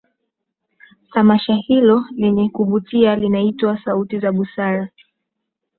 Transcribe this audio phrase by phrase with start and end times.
[1.11, 4.87] Tamasha Hilo lenye kuvutia linaitwa sauti za busara